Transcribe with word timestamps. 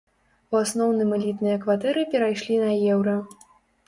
У 0.53 0.55
асноўным 0.59 1.11
элітныя 1.17 1.57
кватэры 1.65 2.05
перайшлі 2.13 2.57
на 2.63 2.71
еўра. 2.95 3.15